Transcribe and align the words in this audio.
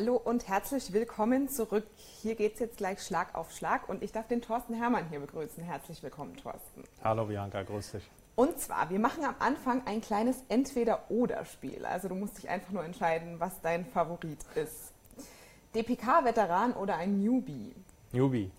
Hallo 0.00 0.16
und 0.16 0.48
herzlich 0.48 0.94
willkommen 0.94 1.50
zurück. 1.50 1.84
Hier 2.22 2.34
geht 2.34 2.54
es 2.54 2.60
jetzt 2.60 2.78
gleich 2.78 3.02
Schlag 3.02 3.34
auf 3.34 3.52
Schlag 3.52 3.86
und 3.86 4.02
ich 4.02 4.12
darf 4.12 4.26
den 4.28 4.40
Thorsten 4.40 4.72
Hermann 4.72 5.06
hier 5.10 5.20
begrüßen. 5.20 5.62
Herzlich 5.62 6.02
willkommen, 6.02 6.34
Thorsten. 6.38 6.84
Hallo 7.04 7.26
Bianca, 7.26 7.62
grüß 7.62 7.92
dich. 7.92 8.10
Und 8.34 8.58
zwar, 8.58 8.88
wir 8.88 8.98
machen 8.98 9.24
am 9.24 9.34
Anfang 9.40 9.86
ein 9.86 10.00
kleines 10.00 10.38
Entweder-Oder-Spiel. 10.48 11.84
Also 11.84 12.08
du 12.08 12.14
musst 12.14 12.38
dich 12.38 12.48
einfach 12.48 12.72
nur 12.72 12.82
entscheiden, 12.82 13.40
was 13.40 13.60
dein 13.60 13.84
Favorit 13.84 14.38
ist. 14.54 14.94
DPK-Veteran 15.74 16.72
oder 16.72 16.96
ein 16.96 17.20
Newbie? 17.20 17.74
Newbie. 18.12 18.50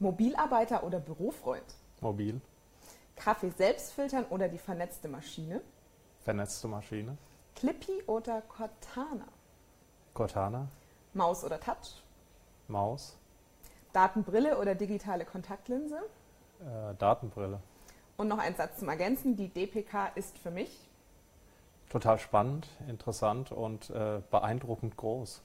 Mobilarbeiter 0.00 0.84
oder 0.84 1.00
Bürofreund? 1.00 1.76
Mobil. 2.02 2.42
Kaffee 3.16 3.52
selbst 3.56 3.94
filtern 3.94 4.26
oder 4.28 4.48
die 4.50 4.58
vernetzte 4.58 5.08
Maschine? 5.08 5.62
Vernetzte 6.24 6.68
Maschine. 6.68 7.16
Clippy 7.54 8.02
oder 8.06 8.42
Cortana? 8.42 9.28
Cortana. 10.18 10.66
Maus 11.14 11.44
oder 11.44 11.60
Touch? 11.60 12.02
Maus. 12.66 13.16
Datenbrille 13.92 14.58
oder 14.58 14.74
digitale 14.74 15.24
Kontaktlinse? 15.24 15.96
Äh, 16.58 16.94
Datenbrille. 16.98 17.60
Und 18.16 18.26
noch 18.26 18.38
ein 18.38 18.56
Satz 18.56 18.80
zum 18.80 18.88
Ergänzen. 18.88 19.36
Die 19.36 19.46
DPK 19.46 20.08
ist 20.16 20.36
für 20.38 20.50
mich 20.50 20.88
total 21.88 22.18
spannend, 22.18 22.66
interessant 22.88 23.52
und 23.52 23.90
äh, 23.90 24.20
beeindruckend 24.32 24.96
groß. 24.96 25.40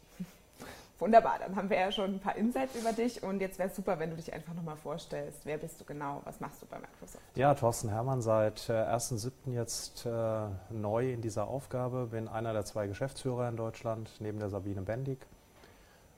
Wunderbar, 1.03 1.37
dann 1.37 1.53
haben 1.57 1.69
wir 1.69 1.77
ja 1.77 1.91
schon 1.91 2.15
ein 2.15 2.19
paar 2.21 2.37
Insights 2.37 2.77
über 2.79 2.93
dich 2.93 3.21
und 3.23 3.41
jetzt 3.41 3.59
wäre 3.59 3.67
es 3.67 3.75
super, 3.75 3.99
wenn 3.99 4.11
du 4.11 4.15
dich 4.15 4.31
einfach 4.31 4.53
nochmal 4.53 4.77
vorstellst. 4.77 5.45
Wer 5.45 5.57
bist 5.57 5.81
du 5.81 5.83
genau? 5.83 6.21
Was 6.23 6.39
machst 6.39 6.61
du 6.61 6.65
bei 6.65 6.77
Microsoft? 6.77 7.21
Ja, 7.35 7.53
Thorsten 7.55 7.89
Hermann, 7.89 8.21
seit 8.21 8.69
äh, 8.69 8.71
1.7. 8.71 9.51
jetzt 9.53 10.05
äh, 10.05 10.45
neu 10.69 11.11
in 11.11 11.21
dieser 11.21 11.49
Aufgabe. 11.49 12.07
Bin 12.09 12.29
einer 12.29 12.53
der 12.53 12.63
zwei 12.63 12.87
Geschäftsführer 12.87 13.49
in 13.49 13.57
Deutschland, 13.57 14.11
neben 14.19 14.39
der 14.39 14.47
Sabine 14.47 14.81
Bendig. 14.83 15.17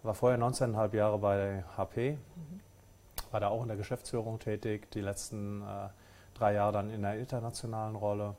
War 0.03 0.13
vorher 0.13 0.38
19,5 0.38 0.95
Jahre 0.95 1.17
bei 1.17 1.63
HP, 1.75 2.11
mhm. 2.11 2.59
war 3.31 3.39
da 3.39 3.47
auch 3.47 3.63
in 3.63 3.69
der 3.69 3.78
Geschäftsführung 3.78 4.38
tätig, 4.38 4.91
die 4.91 5.02
letzten 5.02 5.63
äh, 5.63 5.89
drei 6.36 6.53
Jahre 6.53 6.73
dann 6.73 6.91
in 6.91 7.02
der 7.02 7.17
internationalen 7.17 7.95
Rolle. 7.95 8.36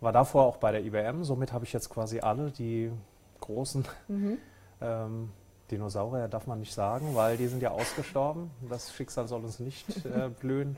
War 0.00 0.12
davor 0.12 0.44
auch 0.44 0.58
bei 0.58 0.70
der 0.70 0.84
IBM, 0.84 1.24
somit 1.24 1.52
habe 1.52 1.64
ich 1.64 1.72
jetzt 1.72 1.90
quasi 1.90 2.20
alle 2.20 2.52
die 2.52 2.92
großen 3.40 3.84
mhm. 4.06 4.38
ähm, 4.80 5.30
Dinosaurier 5.70 6.28
darf 6.28 6.46
man 6.46 6.60
nicht 6.60 6.74
sagen, 6.74 7.14
weil 7.14 7.36
die 7.36 7.46
sind 7.46 7.62
ja 7.62 7.70
ausgestorben. 7.70 8.50
Das 8.68 8.92
Schicksal 8.92 9.28
soll 9.28 9.44
uns 9.44 9.60
nicht 9.60 10.04
äh, 10.06 10.28
blühen. 10.40 10.76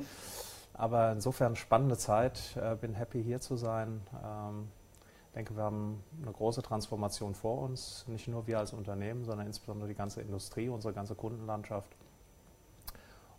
Aber 0.75 1.13
insofern 1.13 1.57
spannende 1.57 1.97
Zeit. 1.97 2.57
Äh, 2.57 2.77
bin 2.77 2.95
happy 2.95 3.23
hier 3.23 3.41
zu 3.41 3.57
sein. 3.57 4.01
Ähm, 4.25 4.69
denke, 5.35 5.57
wir 5.57 5.65
haben 5.65 6.03
eine 6.23 6.33
große 6.33 6.63
Transformation 6.63 7.35
vor 7.35 7.63
uns. 7.63 8.05
Nicht 8.09 8.29
nur 8.29 8.47
wir 8.47 8.59
als 8.59 8.73
Unternehmen, 8.73 9.25
sondern 9.25 9.47
insbesondere 9.47 9.89
die 9.89 9.95
ganze 9.95 10.21
Industrie, 10.21 10.69
unsere 10.69 10.95
ganze 10.95 11.15
Kundenlandschaft. 11.15 11.91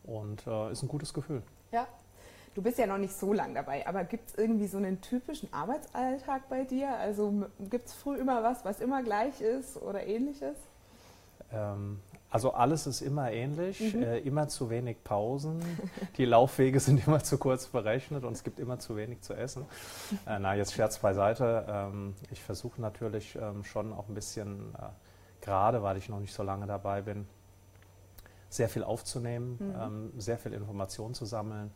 Und 0.03 0.45
äh, 0.47 0.71
ist 0.71 0.83
ein 0.83 0.87
gutes 0.87 1.13
Gefühl. 1.13 1.43
Ja. 1.71 1.87
Du 2.55 2.63
bist 2.63 2.79
ja 2.79 2.87
noch 2.87 2.97
nicht 2.97 3.13
so 3.13 3.33
lang 3.33 3.53
dabei, 3.53 3.85
aber 3.85 4.03
gibt 4.03 4.29
es 4.29 4.35
irgendwie 4.35 4.65
so 4.65 4.77
einen 4.77 4.99
typischen 4.99 5.53
Arbeitsalltag 5.53 6.49
bei 6.49 6.63
dir? 6.63 6.89
Also 6.97 7.45
gibt 7.69 7.89
es 7.89 7.93
früh 7.93 8.17
immer 8.17 8.41
was, 8.41 8.65
was 8.65 8.79
immer 8.79 9.03
gleich 9.03 9.41
ist 9.41 9.79
oder 9.79 10.07
ähnliches? 10.07 10.57
Ähm, 11.51 11.99
also 12.29 12.53
alles 12.53 12.87
ist 12.87 13.01
immer 13.01 13.31
ähnlich, 13.31 13.93
mhm. 13.93 14.03
äh, 14.03 14.17
immer 14.19 14.49
zu 14.49 14.69
wenig 14.69 15.03
Pausen. 15.03 15.61
Die 16.17 16.25
Laufwege 16.25 16.79
sind 16.79 17.05
immer 17.07 17.23
zu 17.23 17.37
kurz 17.37 17.67
berechnet 17.67 18.25
und 18.25 18.33
es 18.33 18.43
gibt 18.43 18.59
immer 18.59 18.79
zu 18.79 18.97
wenig 18.97 19.21
zu 19.21 19.33
essen. 19.33 19.65
Äh, 20.25 20.39
na, 20.39 20.53
jetzt 20.55 20.73
Scherz 20.73 20.99
beiseite. 20.99 21.65
Ähm, 21.69 22.15
ich 22.29 22.43
versuche 22.43 22.81
natürlich 22.81 23.37
ähm, 23.41 23.63
schon 23.63 23.93
auch 23.93 24.09
ein 24.09 24.13
bisschen, 24.13 24.73
äh, 24.75 24.89
gerade 25.41 25.83
weil 25.83 25.97
ich 25.97 26.09
noch 26.09 26.19
nicht 26.19 26.33
so 26.33 26.43
lange 26.43 26.67
dabei 26.67 27.01
bin, 27.01 27.27
sehr 28.49 28.67
viel 28.67 28.83
aufzunehmen, 28.83 29.57
mhm. 29.59 29.75
ähm, 29.81 30.13
sehr 30.17 30.37
viel 30.37 30.51
Information 30.51 31.13
zu 31.13 31.23
sammeln, 31.25 31.71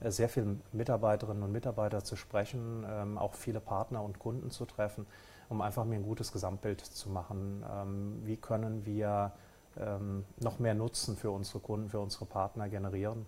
äh, 0.00 0.10
sehr 0.10 0.28
viel 0.28 0.60
Mitarbeiterinnen 0.72 1.42
und 1.42 1.50
Mitarbeiter 1.50 2.04
zu 2.04 2.16
sprechen, 2.16 2.84
ähm, 2.86 3.16
auch 3.16 3.32
viele 3.32 3.60
Partner 3.60 4.02
und 4.02 4.18
Kunden 4.18 4.50
zu 4.50 4.66
treffen 4.66 5.06
um 5.48 5.60
einfach 5.60 5.84
mir 5.84 5.96
ein 5.96 6.02
gutes 6.02 6.32
Gesamtbild 6.32 6.80
zu 6.80 7.10
machen. 7.10 7.64
Ähm, 7.70 8.22
wie 8.24 8.36
können 8.36 8.84
wir 8.86 9.32
ähm, 9.78 10.24
noch 10.40 10.58
mehr 10.58 10.74
Nutzen 10.74 11.16
für 11.16 11.30
unsere 11.30 11.60
Kunden, 11.60 11.88
für 11.88 12.00
unsere 12.00 12.26
Partner 12.26 12.68
generieren? 12.68 13.26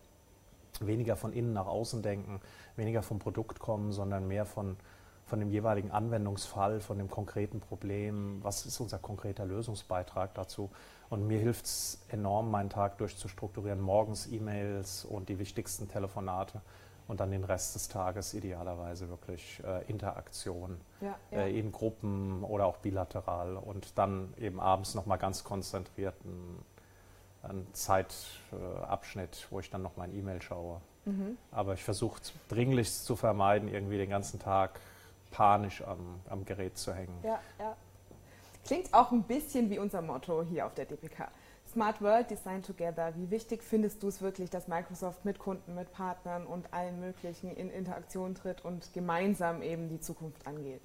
Weniger 0.80 1.16
von 1.16 1.32
innen 1.32 1.52
nach 1.52 1.66
außen 1.66 2.02
denken, 2.02 2.40
weniger 2.76 3.02
vom 3.02 3.18
Produkt 3.18 3.58
kommen, 3.58 3.92
sondern 3.92 4.28
mehr 4.28 4.44
von, 4.44 4.76
von 5.24 5.40
dem 5.40 5.50
jeweiligen 5.50 5.90
Anwendungsfall, 5.90 6.80
von 6.80 6.98
dem 6.98 7.08
konkreten 7.08 7.60
Problem. 7.60 8.40
Was 8.42 8.66
ist 8.66 8.78
unser 8.80 8.98
konkreter 8.98 9.46
Lösungsbeitrag 9.46 10.34
dazu? 10.34 10.70
Und 11.08 11.26
mir 11.26 11.38
hilft 11.38 11.64
es 11.64 12.00
enorm, 12.08 12.50
meinen 12.50 12.68
Tag 12.68 12.98
durchzustrukturieren. 12.98 13.80
Morgens 13.80 14.26
E-Mails 14.26 15.04
und 15.04 15.28
die 15.28 15.38
wichtigsten 15.38 15.88
Telefonate 15.88 16.60
und 17.08 17.20
dann 17.20 17.30
den 17.30 17.44
Rest 17.44 17.74
des 17.74 17.88
Tages 17.88 18.34
idealerweise 18.34 19.08
wirklich 19.08 19.62
äh, 19.64 19.84
Interaktion 19.90 20.80
ja, 21.00 21.14
ja. 21.30 21.38
Äh, 21.38 21.58
in 21.58 21.72
Gruppen 21.72 22.42
oder 22.42 22.66
auch 22.66 22.78
bilateral 22.78 23.56
und 23.56 23.96
dann 23.96 24.34
eben 24.38 24.60
abends 24.60 24.94
nochmal 24.94 25.18
ganz 25.18 25.44
konzentriert 25.44 26.14
einen 27.42 27.66
Zeitabschnitt, 27.72 29.46
wo 29.50 29.60
ich 29.60 29.70
dann 29.70 29.82
noch 29.82 29.96
mein 29.96 30.12
E-Mail 30.16 30.42
schaue. 30.42 30.80
Mhm. 31.04 31.38
Aber 31.52 31.74
ich 31.74 31.84
versuche 31.84 32.20
dringlichst 32.48 33.04
zu 33.04 33.14
vermeiden, 33.14 33.68
irgendwie 33.68 33.98
den 33.98 34.10
ganzen 34.10 34.40
Tag 34.40 34.80
panisch 35.30 35.82
am, 35.82 36.20
am 36.28 36.44
Gerät 36.44 36.76
zu 36.76 36.92
hängen. 36.92 37.16
Ja, 37.22 37.38
ja. 37.58 37.76
Klingt 38.64 38.92
auch 38.92 39.12
ein 39.12 39.22
bisschen 39.22 39.70
wie 39.70 39.78
unser 39.78 40.02
Motto 40.02 40.42
hier 40.42 40.66
auf 40.66 40.74
der 40.74 40.86
DPK. 40.86 41.28
Smart 41.76 42.00
World 42.00 42.30
Design 42.30 42.62
Together. 42.62 43.12
Wie 43.16 43.30
wichtig 43.30 43.62
findest 43.62 44.02
du 44.02 44.08
es 44.08 44.22
wirklich, 44.22 44.48
dass 44.48 44.66
Microsoft 44.66 45.26
mit 45.26 45.38
Kunden, 45.38 45.74
mit 45.74 45.92
Partnern 45.92 46.46
und 46.46 46.72
allen 46.72 46.98
möglichen 47.00 47.54
in 47.54 47.68
Interaktion 47.68 48.34
tritt 48.34 48.64
und 48.64 48.94
gemeinsam 48.94 49.60
eben 49.60 49.90
die 49.90 50.00
Zukunft 50.00 50.46
angeht? 50.46 50.80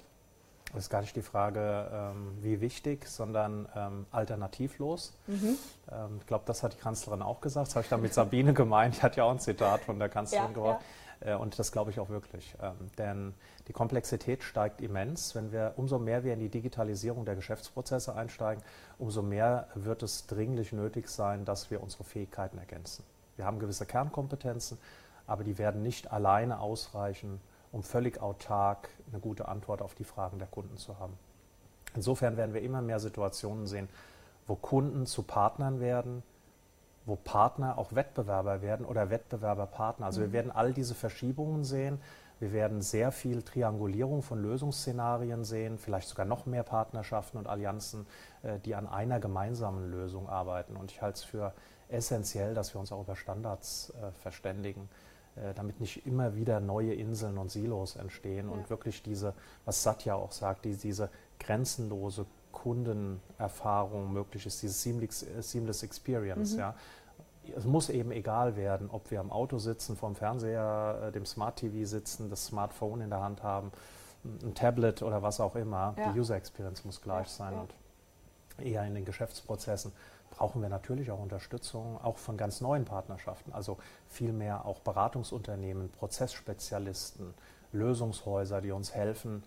Das 0.73 0.83
ist 0.83 0.89
gar 0.89 0.99
nicht 0.99 1.15
die 1.15 1.21
Frage, 1.21 1.89
ähm, 1.93 2.33
wie 2.41 2.59
wichtig, 2.59 3.07
sondern 3.07 3.69
ähm, 3.73 4.05
alternativlos. 4.11 5.13
Mhm. 5.27 5.55
Ähm, 5.89 6.17
ich 6.19 6.27
glaube, 6.27 6.43
das 6.45 6.61
hat 6.61 6.73
die 6.73 6.77
Kanzlerin 6.77 7.21
auch 7.21 7.39
gesagt. 7.39 7.67
Das 7.67 7.75
habe 7.77 7.83
ich 7.85 7.89
dann 7.89 8.01
mit 8.01 8.13
Sabine 8.13 8.53
gemeint. 8.53 8.97
Die 8.97 9.01
hat 9.01 9.15
ja 9.15 9.23
auch 9.23 9.31
ein 9.31 9.39
Zitat 9.39 9.79
von 9.85 9.97
der 9.97 10.09
Kanzlerin 10.09 10.47
ja, 10.47 10.53
gebracht. 10.53 10.81
Ja. 10.81 11.10
Äh, 11.21 11.35
und 11.35 11.57
das 11.57 11.71
glaube 11.71 11.91
ich 11.91 11.99
auch 11.99 12.09
wirklich. 12.09 12.55
Ähm, 12.61 12.75
denn 12.97 13.33
die 13.67 13.73
Komplexität 13.73 14.43
steigt 14.43 14.81
immens. 14.81 15.35
Wenn 15.35 15.51
wir, 15.51 15.73
umso 15.77 15.99
mehr 15.99 16.23
wir 16.23 16.33
in 16.33 16.39
die 16.39 16.49
Digitalisierung 16.49 17.25
der 17.25 17.35
Geschäftsprozesse 17.35 18.15
einsteigen, 18.15 18.63
umso 18.99 19.21
mehr 19.21 19.67
wird 19.75 20.03
es 20.03 20.27
dringlich 20.27 20.73
nötig 20.73 21.07
sein, 21.07 21.45
dass 21.45 21.71
wir 21.71 21.81
unsere 21.81 22.03
Fähigkeiten 22.03 22.57
ergänzen. 22.57 23.03
Wir 23.37 23.45
haben 23.45 23.59
gewisse 23.59 23.85
Kernkompetenzen, 23.85 24.77
aber 25.25 25.43
die 25.43 25.57
werden 25.57 25.81
nicht 25.81 26.11
alleine 26.11 26.59
ausreichen, 26.59 27.39
um 27.71 27.83
völlig 27.83 28.21
autark 28.21 28.89
eine 29.09 29.21
gute 29.21 29.47
Antwort 29.47 29.81
auf 29.81 29.95
die 29.95 30.03
Fragen 30.03 30.39
der 30.39 30.47
Kunden 30.47 30.77
zu 30.77 30.99
haben. 30.99 31.17
Insofern 31.95 32.37
werden 32.37 32.53
wir 32.53 32.61
immer 32.61 32.81
mehr 32.81 32.99
Situationen 32.99 33.67
sehen, 33.67 33.89
wo 34.47 34.55
Kunden 34.55 35.05
zu 35.05 35.23
Partnern 35.23 35.79
werden, 35.79 36.23
wo 37.05 37.15
Partner 37.15 37.77
auch 37.77 37.93
Wettbewerber 37.93 38.61
werden 38.61 38.85
oder 38.85 39.09
Wettbewerberpartner. 39.09 40.05
Also 40.05 40.21
mhm. 40.21 40.25
wir 40.25 40.33
werden 40.33 40.51
all 40.51 40.73
diese 40.73 40.95
Verschiebungen 40.95 41.63
sehen. 41.63 41.99
Wir 42.39 42.53
werden 42.53 42.81
sehr 42.81 43.11
viel 43.11 43.43
Triangulierung 43.43 44.23
von 44.23 44.41
Lösungsszenarien 44.41 45.43
sehen, 45.43 45.77
vielleicht 45.77 46.09
sogar 46.09 46.25
noch 46.25 46.47
mehr 46.47 46.63
Partnerschaften 46.63 47.37
und 47.37 47.47
Allianzen, 47.47 48.07
äh, 48.41 48.59
die 48.59 48.73
an 48.73 48.87
einer 48.87 49.19
gemeinsamen 49.19 49.91
Lösung 49.91 50.27
arbeiten. 50.27 50.75
Und 50.75 50.91
ich 50.91 51.01
halte 51.01 51.17
es 51.17 51.23
für 51.23 51.53
essentiell, 51.89 52.53
dass 52.53 52.73
wir 52.73 52.79
uns 52.81 52.91
auch 52.91 53.01
über 53.01 53.15
Standards 53.15 53.91
äh, 54.01 54.11
verständigen, 54.21 54.89
äh, 55.35 55.53
damit 55.53 55.79
nicht 55.79 56.07
immer 56.07 56.35
wieder 56.35 56.59
neue 56.59 56.93
Inseln 56.93 57.37
und 57.37 57.51
Silos 57.51 57.95
entstehen 57.95 58.47
ja. 58.47 58.53
und 58.53 58.69
wirklich 58.69 59.03
diese, 59.03 59.33
was 59.65 59.83
Satya 59.83 60.15
auch 60.15 60.31
sagt, 60.31 60.65
die, 60.65 60.75
diese 60.75 61.09
grenzenlose 61.39 62.25
Kundenerfahrung 62.51 64.11
möglich 64.13 64.45
ist, 64.45 64.61
diese 64.61 64.73
Seamless, 64.73 65.23
äh, 65.23 65.41
Seamless 65.41 65.83
Experience. 65.83 66.53
Mhm. 66.53 66.59
Ja. 66.59 66.75
Es 67.55 67.65
muss 67.65 67.89
eben 67.89 68.11
egal 68.11 68.55
werden, 68.55 68.89
ob 68.91 69.09
wir 69.09 69.19
am 69.19 69.31
Auto 69.31 69.57
sitzen, 69.57 69.97
vorm 69.97 70.15
Fernseher, 70.15 71.07
äh, 71.07 71.11
dem 71.11 71.25
Smart 71.25 71.57
TV 71.57 71.85
sitzen, 71.85 72.29
das 72.29 72.45
Smartphone 72.45 73.01
in 73.01 73.09
der 73.09 73.21
Hand 73.21 73.43
haben, 73.43 73.71
ein 74.23 74.53
Tablet 74.53 75.01
oder 75.01 75.23
was 75.23 75.39
auch 75.39 75.55
immer. 75.55 75.95
Ja. 75.97 76.11
Die 76.11 76.19
User 76.19 76.35
Experience 76.35 76.85
muss 76.85 77.01
gleich 77.01 77.27
ja, 77.27 77.33
sein. 77.33 77.53
Und 77.59 77.73
eher 78.63 78.85
in 78.85 78.93
den 78.93 79.05
Geschäftsprozessen 79.05 79.91
brauchen 80.29 80.61
wir 80.61 80.69
natürlich 80.69 81.11
auch 81.11 81.19
Unterstützung, 81.19 81.99
auch 82.01 82.17
von 82.17 82.37
ganz 82.37 82.61
neuen 82.61 82.85
Partnerschaften. 82.85 83.51
Also 83.53 83.77
vielmehr 84.07 84.65
auch 84.65 84.79
Beratungsunternehmen, 84.79 85.89
Prozessspezialisten, 85.89 87.33
Lösungshäuser, 87.73 88.61
die 88.61 88.71
uns 88.71 88.93
helfen, 88.93 89.43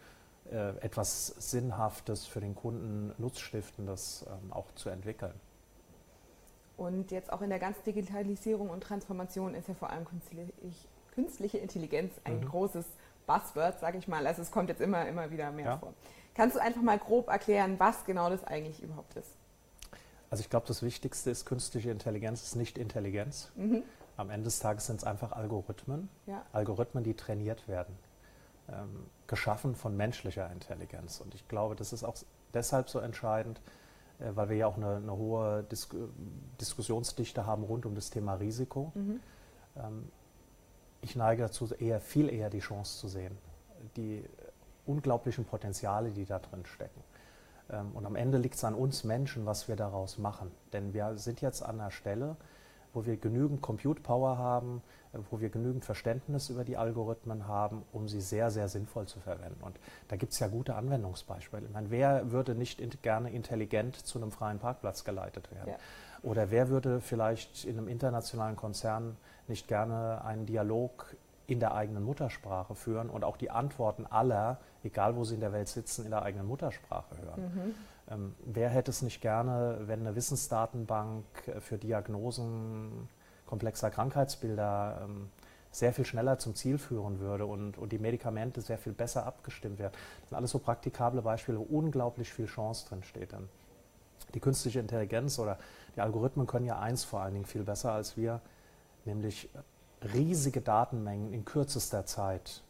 äh, 0.50 0.76
etwas 0.78 1.26
Sinnhaftes 1.26 2.26
für 2.26 2.40
den 2.40 2.54
Kunden, 2.54 3.12
Nutzstiftendes 3.18 4.26
ähm, 4.28 4.52
auch 4.52 4.66
zu 4.74 4.88
entwickeln. 4.88 5.34
Und 6.76 7.10
jetzt 7.10 7.32
auch 7.32 7.40
in 7.40 7.50
der 7.50 7.58
ganzen 7.58 7.84
Digitalisierung 7.84 8.68
und 8.68 8.82
Transformation 8.82 9.54
ist 9.54 9.68
ja 9.68 9.74
vor 9.74 9.90
allem 9.90 10.04
künstliche 11.14 11.58
Intelligenz 11.58 12.12
ein 12.24 12.40
mhm. 12.40 12.48
großes 12.48 12.84
Buzzword, 13.26 13.80
sage 13.80 13.98
ich 13.98 14.08
mal. 14.08 14.26
Also 14.26 14.42
es 14.42 14.50
kommt 14.50 14.68
jetzt 14.68 14.80
immer, 14.80 15.06
immer 15.06 15.30
wieder 15.30 15.50
mehr 15.52 15.66
ja. 15.66 15.78
vor. 15.78 15.94
Kannst 16.34 16.56
du 16.56 16.60
einfach 16.60 16.82
mal 16.82 16.98
grob 16.98 17.28
erklären, 17.28 17.76
was 17.78 18.04
genau 18.04 18.28
das 18.28 18.42
eigentlich 18.44 18.82
überhaupt 18.82 19.14
ist? 19.14 19.30
Also 20.30 20.42
ich 20.42 20.50
glaube, 20.50 20.66
das 20.66 20.82
Wichtigste 20.82 21.30
ist, 21.30 21.44
künstliche 21.46 21.90
Intelligenz 21.90 22.42
ist 22.42 22.56
nicht 22.56 22.76
Intelligenz. 22.76 23.52
Mhm. 23.54 23.84
Am 24.16 24.30
Ende 24.30 24.44
des 24.44 24.58
Tages 24.58 24.86
sind 24.86 24.96
es 24.96 25.04
einfach 25.04 25.32
Algorithmen. 25.32 26.08
Ja. 26.26 26.44
Algorithmen, 26.52 27.04
die 27.04 27.14
trainiert 27.14 27.68
werden. 27.68 27.96
Ähm, 28.68 29.06
geschaffen 29.26 29.74
von 29.74 29.96
menschlicher 29.96 30.50
Intelligenz. 30.50 31.20
Und 31.20 31.34
ich 31.34 31.46
glaube, 31.48 31.76
das 31.76 31.92
ist 31.92 32.04
auch 32.04 32.16
deshalb 32.54 32.88
so 32.88 32.98
entscheidend, 32.98 33.60
äh, 34.20 34.30
weil 34.34 34.48
wir 34.48 34.56
ja 34.56 34.66
auch 34.66 34.76
eine, 34.76 34.96
eine 34.96 35.16
hohe 35.16 35.64
Dis 35.64 35.88
Diskussionsdichte 36.60 37.44
haben 37.46 37.64
rund 37.64 37.84
um 37.84 37.94
das 37.94 38.08
Thema 38.08 38.34
Risiko. 38.34 38.92
Mhm. 38.94 39.20
Ähm, 39.76 40.08
ich 41.02 41.14
neige 41.14 41.42
dazu, 41.42 41.68
eher, 41.74 42.00
viel 42.00 42.30
eher 42.32 42.48
die 42.48 42.60
Chance 42.60 42.98
zu 42.98 43.08
sehen, 43.08 43.36
die 43.96 44.24
unglaublichen 44.86 45.44
Potenziale, 45.44 46.10
die 46.10 46.24
da 46.24 46.38
drin 46.38 46.64
stecken. 46.64 47.02
Ähm, 47.70 47.92
und 47.92 48.06
am 48.06 48.16
Ende 48.16 48.38
liegt 48.38 48.54
es 48.54 48.64
an 48.64 48.74
uns 48.74 49.04
Menschen, 49.04 49.44
was 49.44 49.68
wir 49.68 49.76
daraus 49.76 50.16
machen. 50.16 50.50
Denn 50.72 50.94
wir 50.94 51.18
sind 51.18 51.42
jetzt 51.42 51.62
an 51.62 51.80
einer 51.80 51.90
Stelle, 51.90 52.36
wo 52.94 53.04
wir 53.04 53.16
genügend 53.16 53.60
Compute 53.60 54.00
Power 54.00 54.38
haben, 54.38 54.82
äh, 55.12 55.18
wo 55.30 55.40
wir 55.40 55.50
genügend 55.50 55.84
Verständnis 55.84 56.48
über 56.48 56.64
die 56.64 56.76
Algorithmen 56.76 57.46
haben, 57.46 57.82
um 57.92 58.08
sie 58.08 58.20
sehr, 58.20 58.50
sehr 58.50 58.68
sinnvoll 58.68 59.06
zu 59.06 59.20
verwenden. 59.20 59.62
Und 59.62 59.78
da 60.08 60.16
gibt 60.16 60.32
es 60.32 60.38
ja 60.38 60.48
gute 60.48 60.74
Anwendungsbeispiele. 60.74 61.64
Ich 61.66 61.72
meine, 61.72 61.90
wer 61.90 62.30
würde 62.30 62.54
nicht 62.54 62.80
in, 62.80 62.90
gerne 63.02 63.30
intelligent 63.30 63.96
zu 63.96 64.18
einem 64.18 64.30
freien 64.30 64.58
Parkplatz 64.58 65.04
geleitet 65.04 65.50
werden? 65.50 65.70
Ja. 65.70 65.76
Oder 66.22 66.50
wer 66.50 66.70
würde 66.70 67.00
vielleicht 67.00 67.64
in 67.66 67.76
einem 67.76 67.88
internationalen 67.88 68.56
Konzern 68.56 69.16
nicht 69.46 69.68
gerne 69.68 70.24
einen 70.24 70.46
Dialog 70.46 71.14
in 71.46 71.60
der 71.60 71.74
eigenen 71.74 72.02
Muttersprache 72.02 72.74
führen 72.74 73.10
und 73.10 73.24
auch 73.24 73.36
die 73.36 73.50
Antworten 73.50 74.06
aller, 74.06 74.58
egal 74.82 75.16
wo 75.16 75.24
sie 75.24 75.34
in 75.34 75.40
der 75.40 75.52
Welt 75.52 75.68
sitzen, 75.68 76.04
in 76.04 76.10
der 76.10 76.22
eigenen 76.22 76.46
Muttersprache 76.46 77.16
hören? 77.18 77.42
Mhm. 77.42 77.74
Ähm, 78.10 78.34
wer 78.44 78.68
hätte 78.68 78.90
es 78.90 79.02
nicht 79.02 79.20
gerne, 79.20 79.80
wenn 79.86 80.00
eine 80.00 80.16
Wissensdatenbank 80.16 81.24
für 81.60 81.78
Diagnosen 81.78 83.08
komplexer 83.46 83.90
Krankheitsbilder 83.90 85.02
ähm, 85.04 85.30
sehr 85.70 85.92
viel 85.92 86.04
schneller 86.04 86.38
zum 86.38 86.54
Ziel 86.54 86.78
führen 86.78 87.18
würde 87.18 87.46
und, 87.46 87.76
und 87.78 87.92
die 87.92 87.98
Medikamente 87.98 88.60
sehr 88.60 88.78
viel 88.78 88.92
besser 88.92 89.26
abgestimmt 89.26 89.78
werden? 89.78 89.94
Das 90.20 90.30
sind 90.30 90.36
alles 90.36 90.50
so 90.50 90.58
praktikable 90.58 91.22
Beispiele, 91.22 91.58
wo 91.58 91.62
unglaublich 91.62 92.32
viel 92.32 92.46
Chance 92.46 92.88
drin 92.88 93.02
steht. 93.02 93.32
Dann. 93.32 93.48
Die 94.34 94.40
künstliche 94.40 94.80
Intelligenz 94.80 95.38
oder 95.38 95.58
die 95.96 96.00
Algorithmen 96.00 96.46
können 96.46 96.66
ja 96.66 96.78
eins 96.78 97.04
vor 97.04 97.20
allen 97.20 97.34
Dingen 97.34 97.46
viel 97.46 97.64
besser 97.64 97.92
als 97.92 98.16
wir, 98.16 98.40
nämlich 99.04 99.50
riesige 100.12 100.60
Datenmengen 100.60 101.32
in 101.32 101.44
kürzester 101.44 102.06
Zeit 102.06 102.62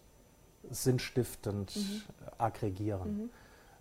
sinnstiftend 0.70 1.76
mhm. 1.76 2.02
aggregieren. 2.38 3.16
Mhm. 3.16 3.30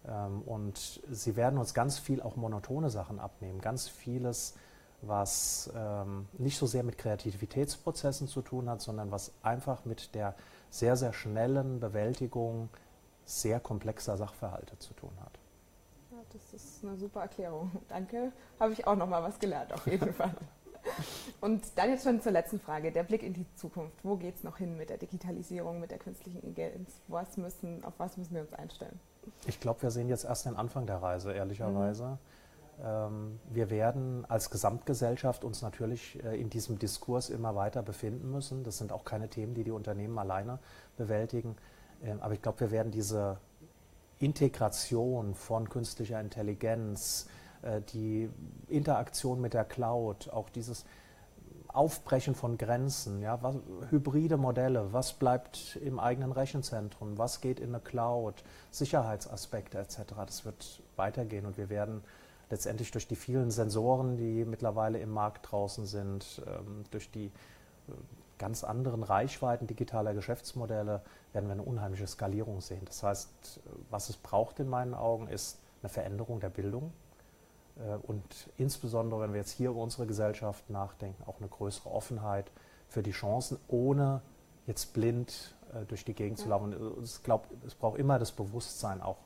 Ähm, 0.08 0.42
und 0.44 1.02
sie 1.10 1.36
werden 1.36 1.58
uns 1.60 1.74
ganz 1.74 2.00
viel 2.00 2.22
auch 2.22 2.36
monotone 2.36 2.90
Sachen 2.90 3.20
abnehmen, 3.20 3.62
ganz 3.62 3.88
vieles, 3.88 4.56
was 5.02 5.72
ähm, 5.76 6.28
nicht 6.38 6.58
so 6.58 6.66
sehr 6.66 6.84
mit 6.84 6.98
Kreativitätsprozessen 6.98 8.28
zu 8.28 8.42
tun 8.42 8.70
hat, 8.70 8.82
sondern 8.82 9.12
was 9.12 9.32
einfach 9.42 9.86
mit 9.86 10.16
der 10.16 10.36
sehr, 10.70 10.96
sehr 10.96 11.14
schnellen 11.14 11.80
Bewältigung 11.80 12.70
sehr 13.26 13.60
komplexer 13.60 14.18
Sachverhalte 14.18 14.78
zu 14.80 14.94
tun 14.94 15.12
hat. 15.22 15.40
Ja, 16.12 16.18
das 16.34 16.54
ist 16.54 16.84
eine 16.84 16.98
super 16.98 17.22
Erklärung. 17.22 17.72
Danke. 17.88 18.32
Habe 18.60 18.74
ich 18.74 18.86
auch 18.86 18.96
noch 18.96 19.08
mal 19.08 19.24
was 19.24 19.40
gelernt, 19.40 19.74
auf 19.74 19.86
jeden 19.88 20.14
Fall. 20.14 20.34
Und 21.44 21.78
dann 21.78 21.90
jetzt 21.90 22.06
schon 22.06 22.22
zur 22.22 22.32
letzten 22.32 22.58
Frage, 22.58 22.90
der 22.94 23.04
Blick 23.04 23.22
in 23.22 23.34
die 23.34 23.46
Zukunft. 23.56 23.98
Wo 24.02 24.16
geht 24.16 24.38
es 24.38 24.46
noch 24.46 24.60
hin 24.60 24.78
mit 24.78 24.90
der 24.90 24.96
Digitalisierung, 24.96 25.82
mit 25.82 25.92
der 25.92 25.98
künstlichen 25.98 26.42
Intelligenz? 26.42 27.02
Was 27.10 27.36
müssen, 27.36 27.84
auf 27.84 27.92
was 27.98 28.16
müssen 28.16 28.36
wir 28.36 28.44
uns 28.44 28.54
einstellen? 28.54 28.98
Ich 29.46 29.60
glaube, 29.60 29.82
wir 29.82 29.92
sehen 29.92 30.08
jetzt 30.08 30.24
erst 30.24 30.46
den 30.46 30.56
Anfang 30.56 30.86
der 30.86 31.04
Reise, 31.04 31.34
ehrlicherweise. 31.34 32.18
Mhm. 32.80 32.86
Ähm, 32.86 33.40
wir 33.50 33.70
werden 33.70 34.24
als 34.30 34.52
Gesamtgesellschaft 34.52 35.44
uns 35.44 35.62
natürlich 35.62 36.24
äh, 36.24 36.40
in 36.40 36.50
diesem 36.50 36.80
Diskurs 36.80 37.30
immer 37.30 37.56
weiter 37.56 37.84
befinden 37.84 38.32
müssen. 38.32 38.64
Das 38.64 38.78
sind 38.78 38.94
auch 38.94 39.04
keine 39.04 39.28
Themen, 39.28 39.54
die 39.54 39.66
die 39.66 39.72
Unternehmen 39.72 40.18
alleine 40.18 40.60
bewältigen. 40.96 41.58
Ähm, 42.06 42.22
aber 42.22 42.36
ich 42.36 42.42
glaube, 42.42 42.62
wir 42.62 42.72
werden 42.72 42.94
diese 42.94 43.36
Integration 44.20 45.36
von 45.36 45.68
künstlicher 45.68 46.22
Intelligenz, 46.22 47.28
äh, 47.64 47.82
die 47.92 48.30
Interaktion 48.70 49.42
mit 49.42 49.54
der 49.54 49.66
Cloud, 49.66 50.30
auch 50.30 50.48
dieses 50.48 50.86
Aufbrechen 51.74 52.36
von 52.36 52.58
Grenzen, 52.58 53.22
ja, 53.22 53.42
was, 53.42 53.56
hybride 53.90 54.38
Modelle, 54.38 54.94
was 54.94 55.14
bleibt 55.14 55.78
im 55.78 56.00
eigenen 56.00 56.32
Rechenzentrum, 56.32 57.18
was 57.18 57.42
geht 57.42 57.60
in 57.60 57.70
eine 57.70 57.80
Cloud, 57.80 58.44
Sicherheitsaspekte 58.72 59.80
etc. 59.80 59.98
Das 60.26 60.46
wird 60.46 60.82
weitergehen 60.96 61.46
und 61.46 61.58
wir 61.58 61.70
werden 61.70 62.04
letztendlich 62.50 62.92
durch 62.92 63.08
die 63.08 63.16
vielen 63.16 63.50
Sensoren, 63.50 64.18
die 64.18 64.46
mittlerweile 64.46 65.00
im 65.00 65.10
Markt 65.10 65.52
draußen 65.52 65.88
sind, 65.88 66.44
ähm, 66.46 66.84
durch 66.92 67.10
die 67.10 67.26
äh, 67.26 67.32
ganz 68.38 68.64
anderen 68.64 69.02
Reichweiten 69.02 69.66
digitaler 69.66 70.14
Geschäftsmodelle, 70.14 71.02
werden 71.34 71.46
wir 71.48 71.54
eine 71.54 71.64
unheimliche 71.64 72.06
Skalierung 72.06 72.62
sehen. 72.62 72.86
Das 72.86 73.02
heißt, 73.02 73.62
was 73.90 74.10
es 74.10 74.18
braucht 74.18 74.60
in 74.60 74.70
meinen 74.70 74.94
Augen, 74.94 75.28
ist 75.28 75.60
eine 75.82 75.90
Veränderung 75.90 76.40
der 76.40 76.50
Bildung 76.50 76.94
und 78.04 78.24
insbesondere, 78.58 79.22
wenn 79.22 79.34
wir 79.34 79.40
jetzt 79.40 79.52
hier 79.52 79.72
über 79.72 79.82
unsere 79.82 80.06
Gesellschaft 80.06 80.70
nachdenken, 80.70 81.24
auch 81.26 81.40
eine 81.40 81.48
größere 81.48 81.90
Offenheit 81.90 82.52
für 82.88 83.02
die 83.02 83.12
Chancen, 83.12 83.58
ohne 83.68 84.22
jetzt 84.68 84.94
blind 84.94 85.56
äh, 85.74 85.86
durch 85.86 86.06
die 86.06 86.14
Gegend 86.14 86.40
zu 86.40 86.50
laufen. 86.50 86.76
Ich 87.04 87.24
glaube, 87.24 87.48
es 87.66 87.76
braucht 87.76 88.00
immer 88.00 88.20
das 88.20 88.32
Bewusstsein 88.32 89.02
auch 89.02 89.18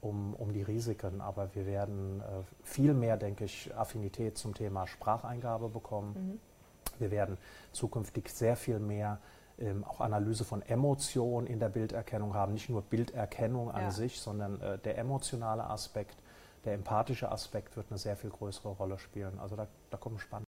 um, 0.00 0.34
um 0.34 0.52
die 0.52 0.62
Risiken, 0.62 1.20
aber 1.20 1.54
wir 1.54 1.66
werden 1.66 2.20
äh, 2.20 2.24
viel 2.62 2.94
mehr, 2.94 3.16
denke 3.16 3.44
ich, 3.44 3.74
Affinität 3.76 4.38
zum 4.38 4.54
Thema 4.54 4.86
Spracheingabe 4.86 5.68
bekommen. 5.68 6.14
Mhm. 6.14 7.00
Wir 7.00 7.10
werden 7.10 7.36
zukünftig 7.72 8.30
sehr 8.30 8.56
viel 8.56 8.78
mehr 8.78 9.18
ähm, 9.58 9.84
auch 9.84 10.00
Analyse 10.00 10.44
von 10.44 10.62
Emotionen 10.62 11.46
in 11.46 11.58
der 11.58 11.68
Bilderkennung 11.68 12.34
haben, 12.34 12.52
nicht 12.52 12.68
nur 12.68 12.82
Bilderkennung 12.82 13.70
an 13.70 13.84
ja. 13.84 13.90
sich, 13.90 14.20
sondern 14.20 14.60
äh, 14.60 14.78
der 14.78 14.98
emotionale 14.98 15.64
Aspekt 15.64 16.16
der 16.66 16.74
empathische 16.74 17.30
Aspekt 17.30 17.76
wird 17.76 17.86
eine 17.90 17.98
sehr 17.98 18.16
viel 18.16 18.30
größere 18.30 18.68
Rolle 18.68 18.98
spielen. 18.98 19.38
Also 19.38 19.56
da, 19.56 19.68
da 19.90 19.96
kommen 19.96 20.18
spannende 20.18 20.45